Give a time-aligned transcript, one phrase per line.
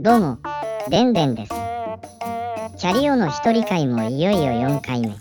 [0.00, 0.38] どうも、
[0.88, 1.52] でんでんです。
[2.78, 5.14] キャリオの一人会もいよいよ4回目。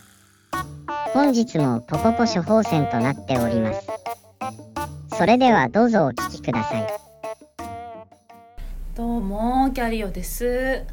[1.13, 3.85] 本日もポポポ処方箋となっております。
[5.17, 6.87] それではどうぞお聞きください。
[8.95, 10.85] どうもキャリオです、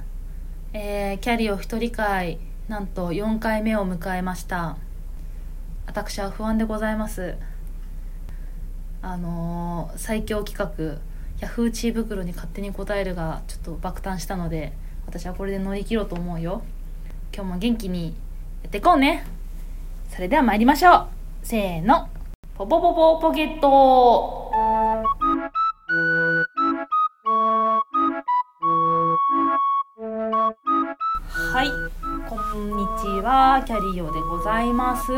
[0.73, 4.77] えーキャリオ一人会なんと4回目を迎えました
[5.87, 7.37] 私は不安でございます
[9.03, 11.08] あのー最強企画
[11.41, 14.73] ヤフー知恵袋に勝手に答えるがちょっと爆誕したので
[15.07, 16.63] 私はこれで乗り切ろうと思うよ。
[17.35, 18.15] 今日も元気に
[18.63, 19.25] やっていこうね。
[20.11, 21.07] それでは参りましょう。
[21.43, 22.09] せーの。
[22.57, 24.51] ポポポポポケット。
[31.53, 31.69] はい、
[32.29, 35.13] こんにちは、キャリオでございます。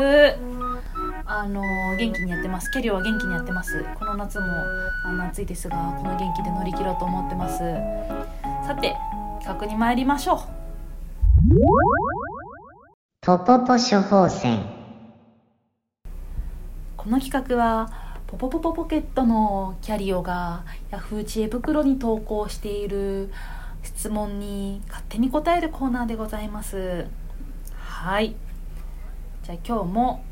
[1.33, 1.61] あの
[1.95, 2.69] 元気にやってます。
[2.71, 3.85] キャリオは元気にやってます。
[3.97, 4.47] この夏も
[5.05, 7.59] あの暑いですが、この元気で乗り切ろうと思ってます。
[8.67, 8.97] さて、
[9.39, 10.37] 企画に参りましょう。
[13.21, 14.59] ポポポ処方箋。
[16.97, 17.89] この企画は
[18.27, 23.31] ポポポポポケットのキャリオがヤフー知恵袋に投稿している
[23.83, 27.07] 質問に勝手に答えるコーナーでございます
[27.77, 28.35] はい
[29.43, 30.23] じゃあ今日も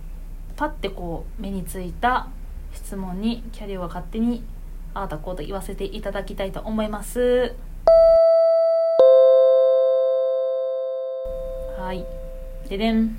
[0.59, 2.27] パッてこう目についた
[2.73, 4.43] 質問にキャリオが勝手に
[4.93, 7.55] ああだこうと言わせていただきたいと思います。
[11.77, 12.05] はい。
[12.67, 13.17] ででん。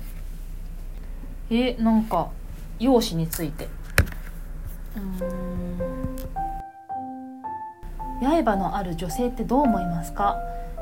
[1.49, 2.29] えなんか
[2.77, 3.67] 容姿について。
[4.95, 5.25] うー
[8.23, 8.45] ん。
[8.45, 10.37] 刃のある女性ってどう思いますか？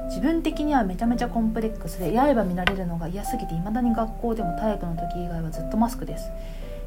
[0.09, 6.29] 自分的にはめちゃめちゃコンプレックスで刃見られるのが嫌すぎて未だに学校でも体育の時以外はずっとマスクです。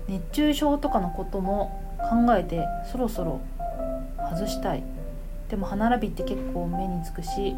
[0.08, 3.40] 熱中症とかのことも考えてそろそろ
[4.30, 4.82] 外したい。
[5.48, 7.54] でも歯並びって結構目につくし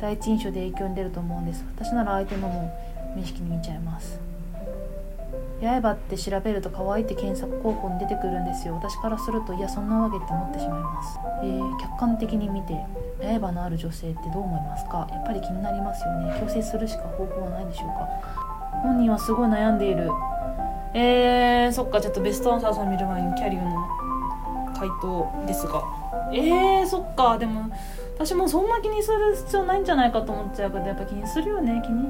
[0.00, 1.64] 第一印象で影響に出ると思うんです。
[1.76, 2.76] 私なら相手のも
[3.14, 4.18] 無意識に見ちゃいます。
[5.60, 8.74] 刃って調べると可愛いって検索候補に出てくるんですよ。
[8.74, 12.74] 私からするといやそんなわけって思ってしまいます、えー客観的に見て
[13.20, 15.06] 刃のある女性ってどう思いますか？
[15.10, 16.38] やっぱり気になりますよね。
[16.40, 18.08] 強制するしか方法はないでしょうか？
[18.82, 20.10] 本人はすごい悩んでいる。
[20.94, 22.00] えー、そっか。
[22.00, 23.88] ちょっとベストアンサーさん見る前にキャリオの
[24.74, 25.82] 回答ですが。
[26.32, 27.38] えー、そっか。
[27.38, 27.70] でも
[28.18, 32.08] 私もそんな気にする必要ないんじゃないかと思っちゃうけどやっぱ気にするよね気に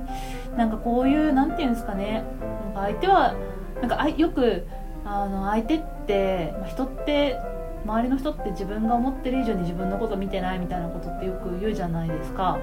[0.56, 2.24] なんかこういうなんていうんですかね。
[2.64, 3.34] なんか相手は
[3.80, 4.66] なんかあよく
[5.04, 7.38] あの相手って、まあ、人って
[7.86, 12.58] 周りの人って自分が思ってる以上に自分のこと見てないみたいなことってよく言うじゃないですか。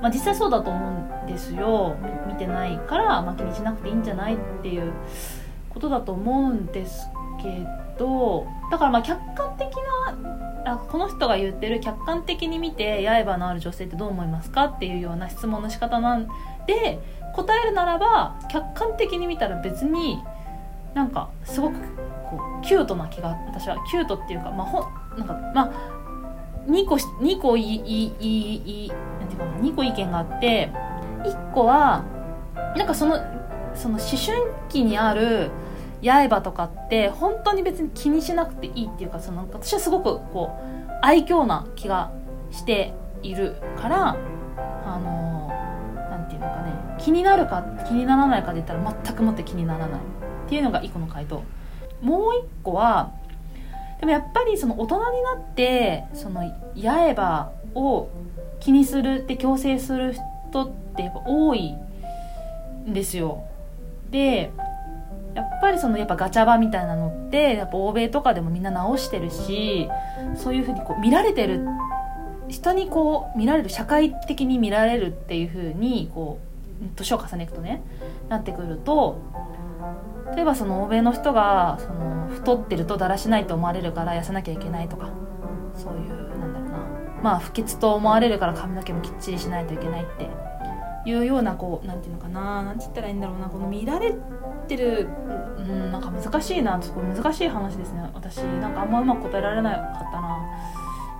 [0.00, 4.92] まあ、実際そうだと思うんですよ見てないから、まあ、気にしなくていいんじゃないっていう
[5.70, 7.08] ことだと思うんです
[7.42, 7.66] け
[7.98, 9.72] どだからまあ客観的
[10.64, 16.28] なあこの人が言ってる客観的に見て刃のある女性ってどう思いますかっていうような質問の仕方なん
[16.66, 16.98] で
[17.34, 20.22] 答えるならば客観的に見たら別に
[20.94, 21.76] なんかすごく
[22.62, 24.80] キュートな気が私はキュートっていうかまあほ
[25.16, 25.94] なんかまあ
[26.66, 30.70] 2個2個いいいいいいなんていうかな2個意見があって
[31.24, 32.04] 1個は
[32.76, 33.18] なんかその
[33.74, 35.50] その思春期にある
[36.02, 42.12] 刃とかって本当に別に気にしなくていいっていうかその私はすごくこう愛嬌な気が
[42.50, 44.16] しているから
[44.86, 45.48] あの
[46.10, 51.42] 何て言うのかね気になるか気にならないかで言ったら全くもって気にならないっていうのが1個の回答。
[52.04, 53.12] もう1個は
[53.98, 56.42] でもやっぱりその大人になってその
[56.76, 58.08] 刃を
[58.60, 60.14] 気にするって強制する
[60.50, 61.74] 人ってやっぱ多い
[62.86, 63.44] んですよ。
[64.10, 64.52] で
[65.34, 69.88] やっぱりそのやっぱガチャバみたいなのってやっぱ欧米とかでもみんな直してるし
[70.36, 71.66] そういうふうにこう見られてる
[72.48, 76.38] 人にこう見られる社会的に見られるっていうふうにこ
[76.82, 77.82] う年を重ねていくとね
[78.28, 79.18] なってくると
[80.34, 85.10] 例えばその欧米の人がその太ってるとだらしないと思われるから痩せなきゃいけないとか
[85.74, 86.78] そういうなんだろうな。
[87.22, 90.28] まあ不潔と思われるから髪の毛もきっちりしないといけないって
[91.06, 92.62] いうようなこうなんていうのかな。
[92.62, 93.48] なんて言ったらいいんだろうな。
[93.48, 94.14] この見られ
[94.66, 95.08] てる
[95.58, 96.80] うんなんか難しいな。
[96.82, 98.10] すごい難しい話ですね。
[98.14, 100.38] 私なんかあんまうまく答えられなかったな。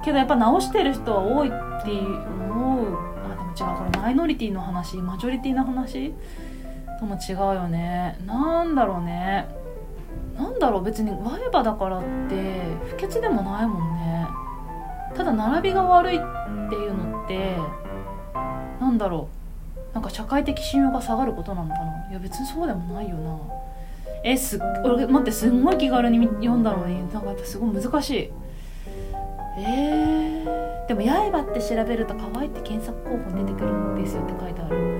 [0.04, 1.56] けどやっぱ直してる人は多いって
[1.90, 2.98] 思う。
[3.24, 3.76] あでも違う。
[3.78, 6.14] これマイノリティの話マジョリティの話
[6.98, 8.18] とも違うよね。
[8.26, 9.46] なんだろうね。
[10.36, 10.84] なんだろう。
[10.84, 14.26] 別にワイバだからって不潔でもないもんね。
[15.14, 16.20] ただ並びが悪いっ
[16.68, 17.56] ていうのって
[18.80, 19.28] なんだろ
[19.90, 19.94] う。
[19.94, 22.10] なんか社会的信用が下がることなのかな。
[22.10, 23.38] いや別にそうでもないよな。
[24.24, 28.32] えす俺待ってすんごい気軽に読んだのになんかやっぱすごい難しい。
[29.56, 34.93] えー、でも刃って調べると可愛いって検索候補に出てくるんですよって書いてある。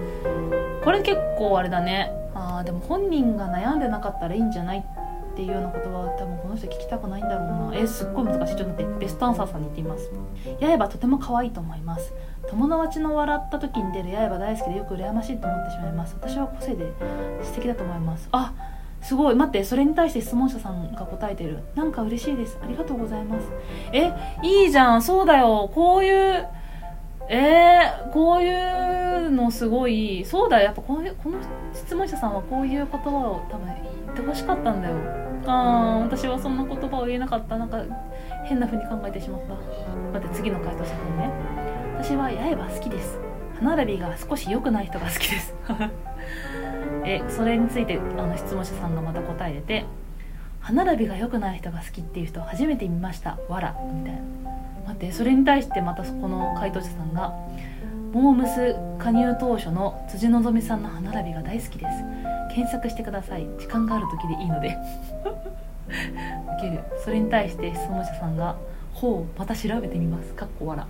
[0.85, 2.13] これ結構あれだね。
[2.35, 7.77] あーでも本人が悩んでなかったらいいんじゃないっていうようなことは多分この人聞きたくないんだろうな。
[7.77, 8.57] えすっごい難しい。
[8.57, 10.11] ちょっと待ってベストアンサーさんに言ってみます。
[10.61, 12.13] 刃とても可愛いと思います。
[12.49, 14.17] 友達の笑った時に出る。
[14.17, 16.17] 刃大好きでよく羨ましいと思ってしまいます。
[16.21, 16.93] 私は個性で
[17.43, 18.29] 素敵だと思います。
[18.33, 18.53] あ
[19.01, 19.35] すごい。
[19.35, 21.61] 待ってそれに対して質問者さんが答えてる。
[21.75, 22.59] なんか嬉しいです。
[22.63, 23.49] ありがとうございます。
[23.93, 25.03] えいいじゃん。
[25.03, 25.71] そうだよ。
[25.75, 26.47] こういう
[27.29, 30.25] えー、こういうのすごい。
[30.25, 31.39] そうだよやっぱこういうこの
[31.73, 34.97] 質問者さんはこういう言葉を多分言ってほしかったんだよ。
[35.47, 37.57] あー私はそんな言葉を言えなかった。
[37.59, 37.83] なんか
[38.45, 39.55] 変な風に考えてしまった。
[40.19, 41.31] 待って次の回答者さんね。
[41.99, 43.19] 私は刃好きです。
[43.59, 45.55] 歯並びが少し良くない人が好きです。
[47.07, 49.85] えそれについてあの質問者さんがまた答えてて
[50.61, 53.39] 歯並びが良くない人が好きっていう人初めて見ました。
[53.49, 54.54] わらみたいな
[54.87, 57.35] 待ってそれに対してまたそこの回答者さんが
[58.13, 62.05] モームス加入当初の辻希美さんの歯並びが大好きです。
[62.55, 63.45] 検索してください。
[63.59, 64.79] 時間がある時でいいので。
[65.89, 66.81] ウケる。
[67.03, 68.55] それに対して質問者さんが
[68.95, 70.87] 「ほうまた調べてみます」かっこわら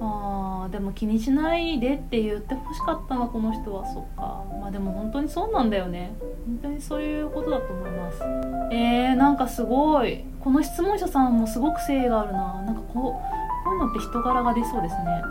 [0.00, 3.86] あーでも気にしないでって言ってほしかったなこの人は。
[3.86, 4.44] そっか。
[4.60, 6.12] まあでも本当にそうなんだよね。
[6.46, 8.22] 本当にそういうことだと思います。
[8.70, 10.24] えー、なんかすごい。
[10.42, 12.62] この質問者さんもすごく誠意があるな。
[12.62, 15.22] なんかこうこういうのって人柄が出そうですね。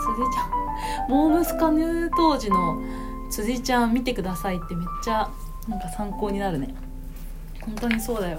[0.00, 2.80] 辻ちゃんモームス加入当時の
[3.30, 5.28] 辻ちゃん見てくださいってめっちゃ
[5.68, 6.74] なんか参考になるね。
[7.64, 8.38] 本当にそうだよ。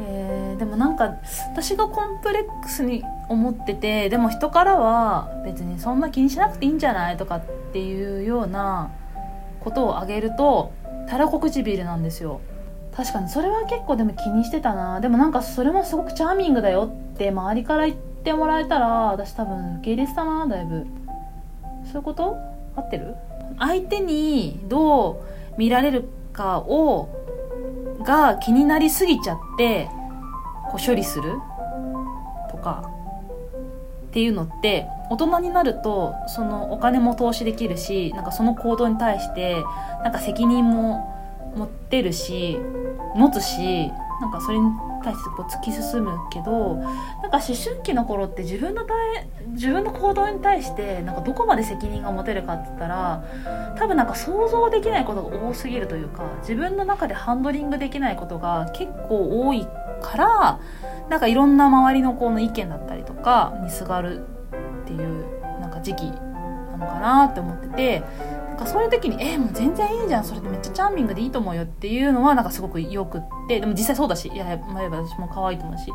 [0.00, 1.14] えーでもなんか
[1.52, 7.42] 私がコンプレックスに思っててでも人からは別にそんな気にしなくていいんじゃないとかっ
[7.72, 8.90] ていうような
[9.60, 10.72] ことをあげると
[11.08, 12.40] たらこ唇なんですよ
[12.98, 14.98] 確かにそれは結構でも気にしてたな。
[14.98, 20.84] でもなんかそれもすごくチャーミングだよって周りから言ってもらえたら私多分受け入れてたなだいぶ。
[21.84, 22.36] そういうこと？
[22.74, 23.14] 合ってる？
[23.56, 25.16] 相手にどう
[25.56, 27.08] 見られるかを
[28.02, 29.88] が気になりすぎちゃって
[30.72, 31.34] こう処理する
[32.50, 32.90] とか
[34.08, 39.62] っていうのって大人になるとそのお金も投資できるしなんかその行動に対して
[40.02, 41.14] なんか責任も
[41.58, 42.58] 持ってるし
[43.14, 43.90] 持つし
[44.20, 44.70] なんかそれに
[45.04, 46.76] 対してこう突き進むけど
[47.22, 48.84] なんか思春期の頃って自分の
[49.52, 53.24] 自分の行動に対してなんかどこまで責任が持てるかって言ったら
[53.76, 59.66] 多分なんか想像できないことが多すぎるというか自分の中でハンドリングできないことが結構多い
[60.00, 60.60] から
[61.08, 64.26] なんかいろんな周りの子の意見だったりとかにすがる
[64.82, 68.02] っていうなんか時期なのかなって思ってて
[68.58, 73.60] かそういう時に「えー、もう全然いいじゃんそれでめっちゃチャーミングでいいと思うよ」っていうのはなんかすごくよくって。
[73.60, 75.92] でも実際そうだしいや前えば私も可愛いと思うし。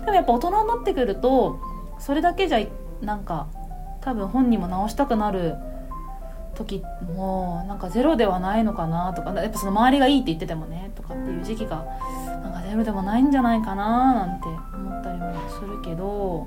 [0.00, 1.58] でもやっぱ大人になってくると
[1.98, 2.60] それだけじゃ
[3.00, 3.46] なんか
[4.00, 5.56] 多分本人も直したくなる
[6.54, 6.82] 時
[7.16, 11.84] もなんかゼロではないのかなとかやっぱその周りがいいって言っててもねとかっていう時期が
[12.42, 16.46] なんかゼロでもないんじゃないかななんて思ったりもするけど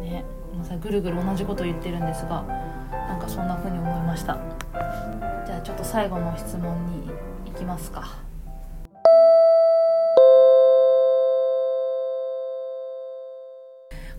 [0.00, 0.24] ね。
[0.56, 2.44] まさぐるぐる同じこと言ってるんですが
[2.90, 4.38] なんかそんな風に思いました。
[5.46, 7.10] じゃあちょっと最後の質問に
[7.46, 8.18] 行きますか。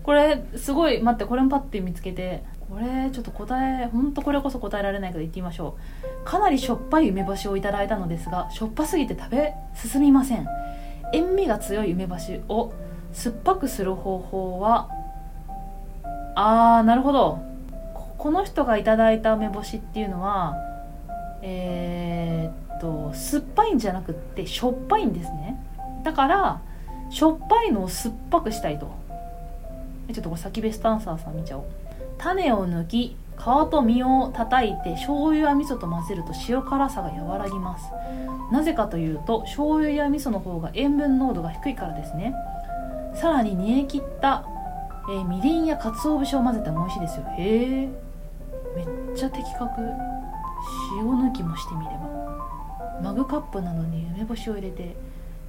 [0.02, 2.42] これすごい待ってこれもパッて見つけて。
[2.72, 5.76] これちょっと答えほんとこれこそ答えられないけど言ってみましょ
[6.24, 6.24] う。
[6.24, 10.46] かなりしょっぱい梅干しをいただいたのですがしょっぱすぎて食べ進みません。
[11.12, 12.72] 塩味が強い梅干しを
[13.12, 14.88] 酸っぱくする方法は
[16.34, 17.51] あーなるほど。
[18.22, 20.54] この人がいただいた梅干しっていうのは
[21.42, 25.60] えーっと酸っぱいんじゃなくってしょっぱいんですね。
[26.04, 26.60] だから
[27.10, 28.94] しょっぱいのを酸っぱくしたいと。
[30.12, 31.64] ちょっとこれ先ベストアンサーさん見ちゃおう。
[32.16, 37.86] 種を抜き皮と実を叩いて醤油や味噌と混ぜると塩辛さが和らぎます。
[38.52, 42.36] なぜかというと醤油や味噌の方が塩分濃度が低いからですね。
[43.16, 44.44] さらに煮え切った、
[45.10, 47.24] えーみりんや鰹節を混ぜても美味しいですよ。
[47.36, 48.11] へえ
[48.76, 49.80] めっちゃ的確。
[50.96, 53.00] 塩抜きもしてみれば。
[53.02, 54.94] マグカップなどに梅干しを入れて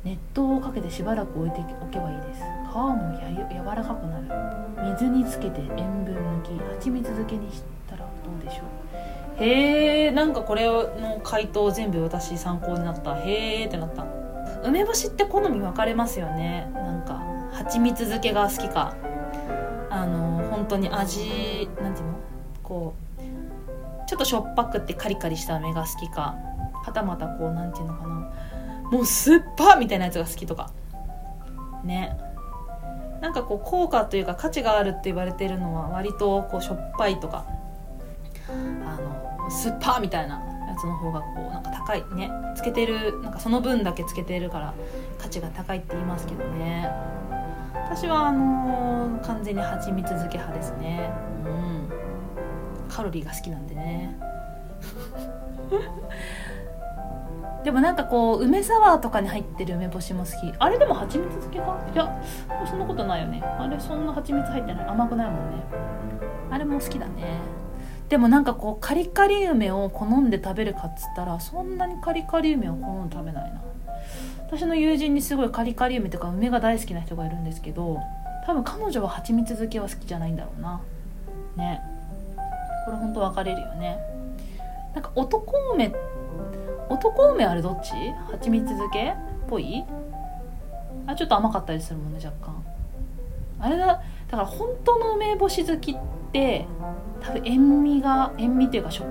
[0.03, 2.41] 熱湯をかけてしばらく置いておけばいいです。
[2.41, 4.25] 皮もや柔らかくなる。
[4.97, 8.05] 水につけて塩分抜き蜂蜜漬けにしたらど
[8.41, 8.63] うでしょ
[9.39, 9.43] う。
[9.43, 13.15] へえんかこれの回答全部私参考になった。
[13.19, 14.05] へえってなった。
[14.63, 16.69] 梅干しって好み分かれますよね。
[16.73, 18.95] なんか蜂蜜漬けが好きか。
[19.89, 22.13] あの本当に味なんていうの？
[22.63, 23.12] こう
[24.13, 26.35] ちょっとしょっぱくてカリカリした梅が好きか
[26.85, 28.31] はたまたこうなんていうのかな。
[28.91, 30.69] もう酸っぱみたいなやつが好きとか。
[31.83, 32.15] ね。
[33.21, 37.47] なんかこう効果というか価値があるって言われてるのは割とこうしょっぱいとか。
[38.47, 38.53] あ
[39.41, 40.35] の酸っぱみたいな
[40.67, 42.29] やつの方がこうなんか高いね。
[42.55, 44.75] つけてるなんかその分だけつけてるから
[45.17, 46.87] 価値が高いって言いますけどね。
[47.73, 51.09] 私はあのー完全に蜂蜜漬け派ですね。
[51.45, 51.82] うん。
[52.93, 54.15] カロリーが好きなんでね。
[57.63, 60.53] でもなんかこう梅サワーとかに入ってる梅干しも好き。
[60.59, 61.77] あれでも蜂蜜漬けか？
[61.93, 62.21] いや
[62.65, 63.41] そんなことないよね。
[63.41, 64.85] あれそんな蜂蜜入ってない。
[64.85, 65.63] 甘くないもんね。
[66.51, 67.39] あれも好きだね。
[68.09, 73.61] でもなんかこうカリカリ梅を好んで食べるかっつったらそんなにカリカリ梅を好んで食べないな。
[74.45, 77.99] 私の友人にすごいカリカリ梅とか梅が大好きな人がいるんですけど
[78.45, 80.81] 多分彼女は蜂蜜漬けは好きじゃないんだろうな。
[81.55, 81.81] ね。
[82.85, 83.99] これ本当分かれるよね。
[84.93, 85.93] なんか男梅
[86.89, 87.93] 男梅あれどっち？
[88.31, 89.15] 蜂蜜漬けっ
[89.47, 89.83] ぽい？
[91.07, 92.63] あちょっと甘かったりするもんね若干。
[93.59, 95.97] あれだだから本当の梅干し好きっ
[96.31, 96.65] て
[97.21, 99.05] 多分塩味が塩味っていうかしょ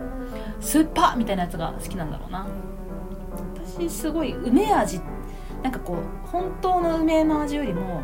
[0.60, 2.46] 酸っぱみたいなやつが好きなんだろうな。
[3.76, 5.00] 私すごい梅味
[5.62, 8.02] なんかこう本当の梅の味よりも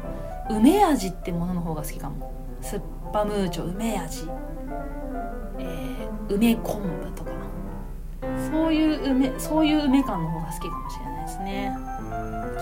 [0.48, 2.32] 梅味ってものの方が好きかも。
[2.60, 2.80] スッ
[3.12, 4.26] パムーチョ梅味。
[6.28, 7.30] 梅昆布とか。
[8.50, 11.76] そういう梅そういう梅感の方が好きかもしれないですね。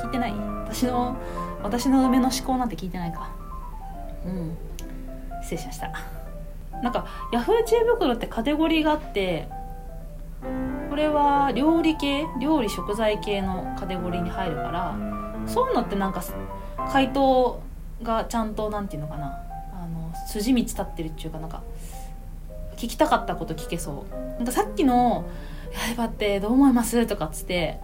[0.03, 0.33] 聞いてない？
[0.65, 1.17] 私の
[1.63, 3.31] 私の梅の思考なんて聞いてないか。
[4.25, 4.57] うん。
[5.43, 5.93] 失礼しました。
[6.83, 9.49] なんかヤフー知恵袋ってカテゴリーがあって
[10.91, 12.27] これは料理系？
[12.41, 14.97] 料理食材系のカテゴリーに入るから
[15.47, 16.23] そういうのってなんか
[16.91, 17.63] 回答
[18.03, 19.27] がちゃんとなんていうのかな。
[19.73, 21.63] あの筋道立ってるっていうかなんか
[22.77, 25.25] 聞きたかったこと聞けそうなんかさっきの
[25.97, 27.81] 「刃ってどう思います?」とかっつって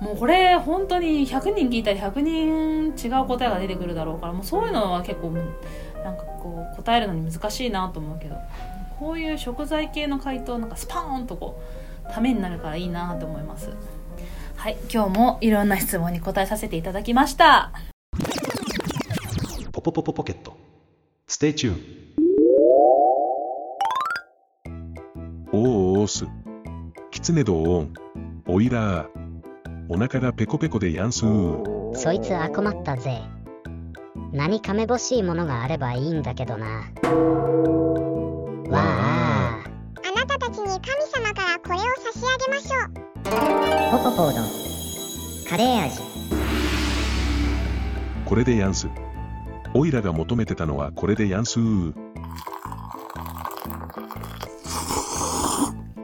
[0.00, 8.36] もうこれ本当に100人聞いたら100人違う答えが出てくるだろうからもうそういうのは結構なんかこう答えるのに難しいなと思うけど
[8.98, 11.60] こういう食材系の回答なんかスパーンとこ
[12.08, 13.70] うためになるからいいなと思います
[14.56, 17.72] はい今日もいろんな質問に答えさせていただきました
[19.72, 20.56] ポポポポポケット。
[21.28, 22.05] Stay tuned.
[25.66, 26.28] おーおーす？
[27.10, 27.92] キツネドオン。
[28.46, 29.08] おいらー。
[29.88, 31.96] お腹がペコペコでやんすー。
[31.96, 33.20] そいつあ困ったぜ
[34.32, 36.84] 何かめぼしいものがあればいいんだけどなわ
[38.78, 39.68] ああ
[40.14, 40.78] なたたちに神
[41.12, 42.90] 様からこれを差し上げましょう。
[43.90, 44.42] ポポポード
[45.50, 46.00] カレー味
[48.24, 48.88] これでやんす。
[49.74, 52.05] おいらが求めてたのはこれでやんすー。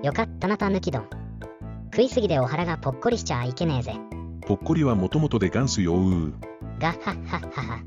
[0.03, 1.07] よかったなたぬき丼。
[1.93, 3.95] 食いすぎでお腹がぽっこりしちゃいけねえぜ。
[4.47, 6.33] ぽっこりはもともとでガンスよー。
[6.81, 7.79] ガッハッハッハハ。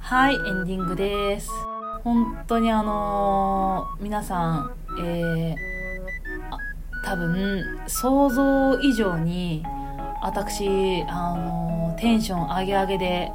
[0.00, 1.50] はいエンディングです。
[2.02, 5.54] 本当にあのー皆さんえー
[6.50, 6.58] あ
[7.04, 9.64] 多分想像以上に
[10.22, 13.32] 私あのーテンション上げ上げで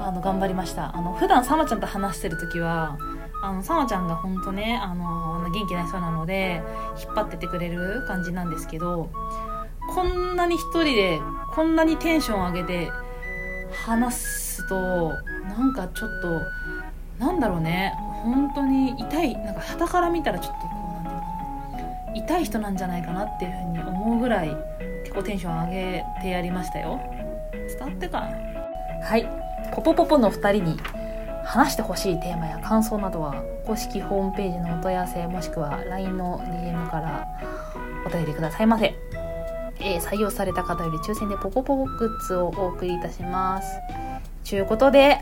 [0.00, 0.96] あの頑張りました。
[0.96, 2.96] あの普段さまちゃんと話してる時は
[3.42, 6.62] あのさまちゃんが本当ねあの元気な人なので
[7.00, 9.10] 引っ張っててくれる感じなんですけど
[9.94, 11.20] こんなに一人で
[11.54, 12.90] こんなにテンション上げて
[13.86, 15.12] 話すと
[15.48, 17.94] なんかちょっとなんだろうね
[18.24, 24.56] 本当に痛いなんか傍から見たらちょっとこうなんていうのかな痛い人なんじゃないかなっていうふうに思うぐらい
[25.04, 27.00] 結構テンション上げてやりましたよ。
[27.52, 28.26] 伝わってかな
[29.06, 29.28] はい。
[29.72, 30.76] ポポポポの2人に
[31.44, 37.26] 話してほしいテーマや感想などは公式ホームページのお問い合わせもしくは LINE の DM から
[38.06, 38.94] お便りくださいませ。
[39.80, 43.68] えー採用された方より抽選でポコポコグッズをお送りいたします。
[44.44, 45.18] ちゅうことで、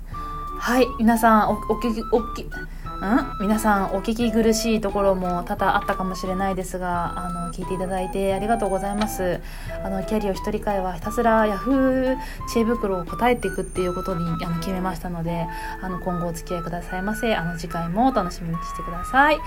[0.58, 2.50] はい、皆さん、お、お聞き、おき、
[2.96, 3.36] ん？
[3.40, 9.40] 皆さん、お聞き苦しいところも多々あったかもしれないですが、あの、聞いていただいてありがとうございます。
[9.84, 12.16] あの、キャリア一人会はひたすら Yahoo
[12.52, 15.46] 知恵袋を答えていくっていうことにあの決めましたので、
[15.82, 17.34] あの、今後お付き合いくださいませ。
[17.34, 19.38] あの、次回もお楽しみにしてください。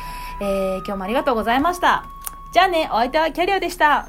[0.41, 2.05] えー、今日もありがとうございました。
[2.51, 4.07] じゃあね、お相手はキャリアでした。